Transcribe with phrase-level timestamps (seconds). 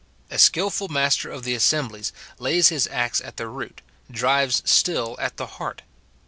[0.31, 5.37] A skilful master of the assemblies lays his axe at the root, drives still at
[5.37, 5.83] the heart.